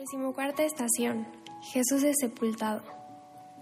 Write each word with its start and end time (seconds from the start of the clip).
Decimocuarta 0.00 0.64
estación. 0.64 1.26
Jesús 1.60 2.02
es 2.04 2.16
sepultado. 2.18 2.80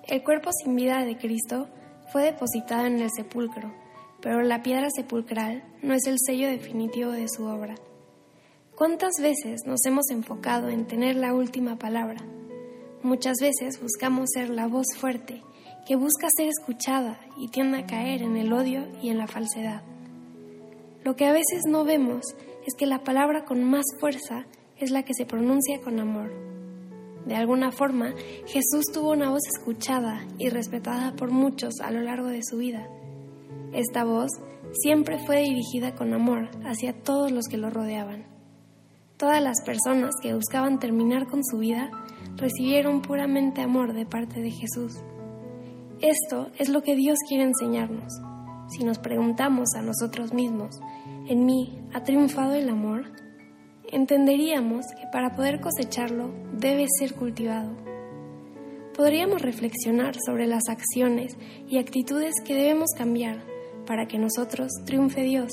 El 0.07 0.23
cuerpo 0.23 0.51
sin 0.53 0.77
vida 0.77 1.05
de 1.05 1.19
Cristo 1.19 1.67
fue 2.13 2.23
depositado 2.23 2.87
en 2.87 3.01
el 3.01 3.11
sepulcro, 3.11 3.75
pero 4.21 4.43
la 4.43 4.63
piedra 4.63 4.87
sepulcral 4.89 5.65
no 5.83 5.95
es 5.95 6.07
el 6.07 6.17
sello 6.25 6.47
definitivo 6.47 7.11
de 7.11 7.29
su 7.29 7.45
obra. 7.45 7.75
¿Cuántas 8.77 9.15
veces 9.21 9.63
nos 9.67 9.85
hemos 9.85 10.11
enfocado 10.11 10.69
en 10.69 10.87
tener 10.87 11.17
la 11.17 11.35
última 11.35 11.77
palabra? 11.77 12.25
Muchas 13.03 13.39
veces 13.41 13.83
buscamos 13.83 14.29
ser 14.33 14.49
la 14.49 14.69
voz 14.69 14.87
fuerte, 14.97 15.43
que 15.89 15.97
busca 15.97 16.29
ser 16.37 16.47
escuchada 16.47 17.19
y 17.37 17.49
tiende 17.49 17.79
a 17.79 17.87
caer 17.87 18.23
en 18.23 18.37
el 18.37 18.53
odio 18.53 18.87
y 19.03 19.11
en 19.11 19.19
la 19.19 19.27
falsedad. 19.27 19.83
Lo 21.03 21.17
que 21.17 21.27
a 21.27 21.33
veces 21.33 21.65
no 21.67 21.83
vemos 21.83 22.25
es 22.65 22.75
que 22.77 22.87
la 22.87 23.03
palabra 23.03 23.45
con 23.45 23.65
más 23.65 23.87
fuerza 23.99 24.47
es 24.81 24.91
la 24.91 25.03
que 25.05 25.15
se 25.15 25.27
pronuncia 25.27 25.81
con 25.81 25.99
amor. 26.01 26.31
De 27.27 27.35
alguna 27.37 27.71
forma, 27.73 28.15
Jesús 28.47 28.87
tuvo 28.93 29.13
una 29.13 29.31
voz 29.31 29.43
escuchada 29.47 30.27
y 30.39 30.49
respetada 30.49 31.15
por 31.15 31.31
muchos 31.31 31.81
a 31.81 31.91
lo 31.91 32.01
largo 32.01 32.29
de 32.29 32.43
su 32.43 32.57
vida. 32.57 32.89
Esta 33.73 34.05
voz 34.05 34.31
siempre 34.73 35.19
fue 35.19 35.43
dirigida 35.43 35.95
con 35.95 36.15
amor 36.15 36.49
hacia 36.65 36.95
todos 36.95 37.33
los 37.33 37.47
que 37.49 37.59
lo 37.59 37.71
rodeaban. 37.71 38.27
Todas 39.19 39.43
las 39.43 39.61
personas 39.63 40.15
que 40.23 40.35
buscaban 40.35 40.79
terminar 40.79 41.27
con 41.27 41.45
su 41.45 41.59
vida 41.59 41.91
recibieron 42.37 43.03
puramente 43.03 43.61
amor 43.61 43.93
de 43.93 44.07
parte 44.07 44.41
de 44.41 44.51
Jesús. 44.51 45.03
Esto 46.01 46.51
es 46.59 46.69
lo 46.69 46.83
que 46.83 46.95
Dios 46.95 47.19
quiere 47.29 47.45
enseñarnos. 47.45 48.13
Si 48.69 48.85
nos 48.85 48.99
preguntamos 48.99 49.75
a 49.75 49.83
nosotros 49.83 50.33
mismos, 50.33 50.79
¿en 51.27 51.45
mí 51.45 51.81
ha 51.93 52.05
triunfado 52.05 52.55
el 52.55 52.69
amor? 52.69 53.07
Entenderíamos 53.93 54.87
que 54.99 55.07
para 55.13 55.35
poder 55.35 55.61
cosecharlo 55.61 56.31
debe 56.53 56.87
ser 56.99 57.15
cultivado. 57.15 57.71
Podríamos 58.95 59.43
reflexionar 59.43 60.17
sobre 60.25 60.47
las 60.47 60.69
acciones 60.69 61.37
y 61.69 61.79
actitudes 61.79 62.35
que 62.45 62.55
debemos 62.55 62.91
cambiar 62.97 63.45
para 63.87 64.07
que 64.07 64.19
nosotros 64.19 64.71
triunfe 64.85 65.23
Dios 65.23 65.51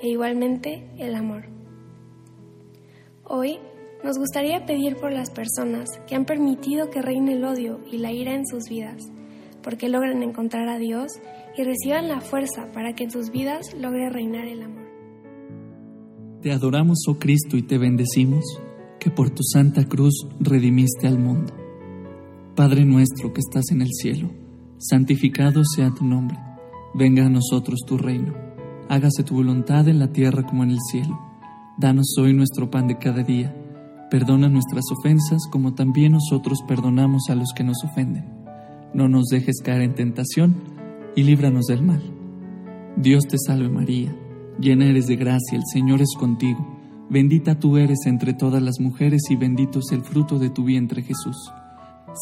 e 0.00 0.08
igualmente 0.08 0.88
el 0.98 1.14
amor. 1.14 1.46
Hoy 3.24 3.58
nos 4.04 4.18
gustaría 4.18 4.66
pedir 4.66 4.96
por 4.96 5.12
las 5.12 5.30
personas 5.30 5.88
que 6.06 6.14
han 6.14 6.24
permitido 6.24 6.90
que 6.90 7.02
reine 7.02 7.32
el 7.32 7.44
odio 7.44 7.80
y 7.90 7.98
la 7.98 8.12
ira 8.12 8.34
en 8.34 8.46
sus 8.46 8.68
vidas, 8.68 9.10
porque 9.62 9.88
logren 9.88 10.22
encontrar 10.22 10.68
a 10.68 10.78
Dios 10.78 11.20
y 11.56 11.64
reciban 11.64 12.08
la 12.08 12.20
fuerza 12.20 12.70
para 12.72 12.94
que 12.94 13.04
en 13.04 13.10
sus 13.10 13.30
vidas 13.30 13.74
logre 13.74 14.10
reinar 14.10 14.46
el 14.46 14.62
amor. 14.62 14.83
Te 16.44 16.52
adoramos, 16.52 16.98
oh 17.08 17.18
Cristo, 17.18 17.56
y 17.56 17.62
te 17.62 17.78
bendecimos, 17.78 18.44
que 19.00 19.10
por 19.10 19.30
tu 19.30 19.42
santa 19.42 19.86
cruz 19.86 20.26
redimiste 20.38 21.06
al 21.06 21.18
mundo. 21.18 21.54
Padre 22.54 22.84
nuestro 22.84 23.32
que 23.32 23.40
estás 23.40 23.70
en 23.70 23.80
el 23.80 23.88
cielo, 23.90 24.30
santificado 24.76 25.64
sea 25.64 25.90
tu 25.94 26.04
nombre, 26.04 26.36
venga 26.92 27.24
a 27.24 27.30
nosotros 27.30 27.80
tu 27.86 27.96
reino, 27.96 28.34
hágase 28.90 29.22
tu 29.22 29.36
voluntad 29.36 29.88
en 29.88 29.98
la 29.98 30.12
tierra 30.12 30.44
como 30.44 30.64
en 30.64 30.72
el 30.72 30.80
cielo. 30.90 31.18
Danos 31.78 32.14
hoy 32.18 32.34
nuestro 32.34 32.70
pan 32.70 32.88
de 32.88 32.98
cada 32.98 33.22
día, 33.22 33.56
perdona 34.10 34.50
nuestras 34.50 34.84
ofensas 34.92 35.48
como 35.50 35.72
también 35.72 36.12
nosotros 36.12 36.58
perdonamos 36.68 37.30
a 37.30 37.36
los 37.36 37.54
que 37.56 37.64
nos 37.64 37.82
ofenden. 37.84 38.26
No 38.92 39.08
nos 39.08 39.28
dejes 39.28 39.62
caer 39.64 39.80
en 39.80 39.94
tentación 39.94 40.56
y 41.16 41.22
líbranos 41.22 41.64
del 41.68 41.82
mal. 41.82 42.02
Dios 42.98 43.24
te 43.24 43.38
salve 43.38 43.70
María 43.70 44.14
Llena 44.60 44.86
eres 44.86 45.06
de 45.06 45.16
gracia, 45.16 45.56
el 45.56 45.64
Señor 45.72 46.00
es 46.00 46.14
contigo. 46.18 46.64
Bendita 47.10 47.58
tú 47.58 47.76
eres 47.76 48.06
entre 48.06 48.34
todas 48.34 48.62
las 48.62 48.80
mujeres 48.80 49.22
y 49.30 49.36
bendito 49.36 49.80
es 49.80 49.92
el 49.92 50.02
fruto 50.02 50.38
de 50.38 50.50
tu 50.50 50.64
vientre 50.64 51.02
Jesús. 51.02 51.36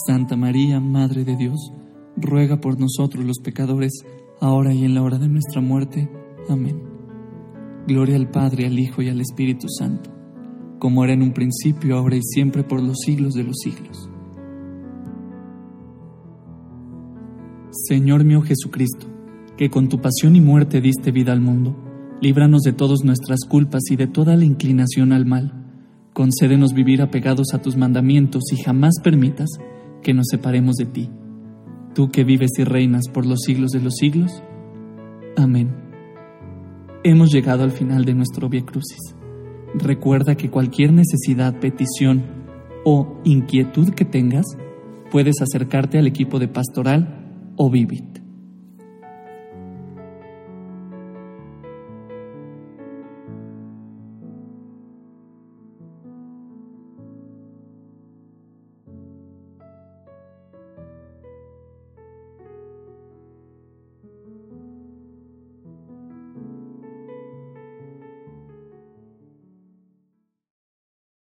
Santa 0.07 0.37
María, 0.37 0.81
Madre 0.81 1.25
de 1.25 1.37
Dios, 1.37 1.73
ruega 2.17 2.61
por 2.61 2.81
nosotros 2.81 3.25
los 3.25 3.39
pecadores, 3.39 3.93
ahora 4.41 4.73
y 4.73 4.85
en 4.85 4.95
la 4.95 5.03
hora 5.03 5.19
de 5.19 5.29
nuestra 5.29 5.61
muerte. 5.61 6.11
Amén. 6.49 6.83
Gloria 7.87 8.17
al 8.17 8.31
Padre, 8.31 8.67
al 8.67 8.79
Hijo 8.79 9.03
y 9.03 9.09
al 9.09 9.21
Espíritu 9.21 9.69
Santo, 9.69 10.11
como 10.79 11.05
era 11.05 11.13
en 11.13 11.23
un 11.23 11.33
principio, 11.33 11.97
ahora 11.97 12.17
y 12.17 12.23
siempre, 12.23 12.65
por 12.65 12.83
los 12.83 12.99
siglos 13.05 13.35
de 13.35 13.45
los 13.45 13.57
siglos. 13.59 14.09
Señor 17.71 18.25
mío 18.25 18.43
Jesucristo, 18.43 19.07
que 19.57 19.71
con 19.71 19.89
tu 19.89 20.01
pasión 20.01 20.37
y 20.37 20.41
muerte 20.41 20.81
diste 20.81 21.11
vida 21.11 21.33
al 21.33 21.41
mundo, 21.41 21.77
líbranos 22.23 22.63
de 22.63 22.73
todas 22.73 23.03
nuestras 23.05 23.41
culpas 23.49 23.83
y 23.91 23.97
de 23.97 24.07
toda 24.07 24.37
la 24.37 24.45
inclinación 24.45 25.13
al 25.13 25.27
mal. 25.27 25.53
Concédenos 26.13 26.73
vivir 26.73 27.03
apegados 27.03 27.53
a 27.53 27.61
tus 27.61 27.77
mandamientos 27.77 28.45
y 28.53 28.63
jamás 28.63 28.95
permitas 29.03 29.49
que 30.03 30.15
nos 30.15 30.27
separemos 30.31 30.77
de 30.77 30.87
ti. 30.87 31.11
Tú 31.95 32.11
que 32.11 32.23
vives 32.23 32.53
y 32.59 32.65
reinas 32.65 33.09
por 33.09 33.27
los 33.27 33.41
siglos 33.41 33.73
de 33.73 33.81
los 33.81 33.97
siglos. 33.97 34.41
Amén. 35.37 35.75
Hemos 37.03 37.33
llegado 37.33 37.65
al 37.65 37.73
final 37.73 38.05
de 38.05 38.15
nuestro 38.15 38.49
Via 38.49 38.65
Crucis. 38.65 39.17
Recuerda 39.75 40.37
que 40.37 40.49
cualquier 40.49 40.93
necesidad, 40.93 41.59
petición 41.59 42.23
o 42.85 43.21
inquietud 43.25 43.91
que 43.95 44.05
tengas, 44.05 44.47
puedes 45.11 45.43
acercarte 45.43 45.99
al 45.99 46.07
equipo 46.07 46.39
de 46.39 46.47
pastoral 46.47 47.53
o 47.57 47.69
Vivit. 47.69 48.12